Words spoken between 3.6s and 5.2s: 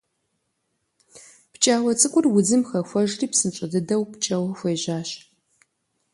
дыдэу пкӏэуэ хуежьащ.